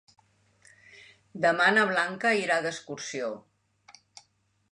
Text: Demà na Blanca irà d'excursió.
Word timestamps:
Demà 1.43 1.67
na 1.75 1.83
Blanca 1.91 2.33
irà 2.45 2.57
d'excursió. 2.65 3.31